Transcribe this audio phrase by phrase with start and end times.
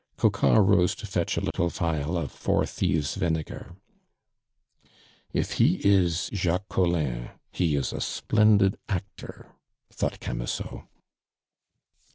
[0.17, 3.75] Coquart rose to fetch a little phial of "Four thieves' Vinegar."
[5.31, 9.51] "If he is Jacques Collin, he is a splendid actor!"
[9.93, 10.85] thought Camusot.